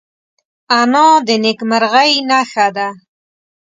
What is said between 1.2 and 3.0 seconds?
د نیکمرغۍ نښه ده